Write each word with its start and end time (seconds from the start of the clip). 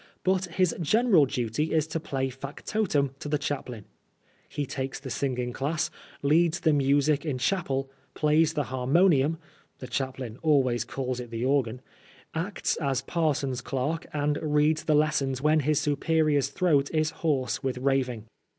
But 0.23 0.45
his 0.45 0.75
general 0.81 1.27
duty 1.27 1.71
is 1.71 1.85
to 1.89 1.99
play 1.99 2.31
factotum 2.31 3.11
to 3.19 3.29
the 3.29 3.37
chaplain. 3.37 3.85
He 4.49 4.65
takes 4.65 4.99
the 4.99 5.11
singing 5.11 5.53
class, 5.53 5.91
leads 6.23 6.61
the 6.61 6.73
music 6.73 7.23
in 7.23 7.37
chapel, 7.37 7.87
plays 8.15 8.53
the 8.53 8.63
harmonium 8.73 9.37
(the 9.77 9.85
chaplain 9.85 10.39
always 10.41 10.85
calls 10.85 11.19
it 11.19 11.29
the 11.29 11.45
organ), 11.45 11.81
acts 12.33 12.77
as 12.77 13.03
parson's 13.03 13.61
clerk, 13.61 14.07
and 14.11 14.39
reads 14.41 14.85
the 14.85 14.95
lessons 14.95 15.39
when 15.39 15.59
his 15.59 15.79
superior's 15.79 16.47
throat 16.47 16.89
is 16.91 17.11
hoarse 17.21 17.61
with 17.61 17.77
raving. 17.77 18.25